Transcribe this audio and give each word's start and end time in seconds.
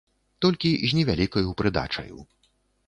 Толькі 0.45 0.69
з 0.93 0.99
невялікаю 1.01 1.47
прыдачаю. 1.61 2.17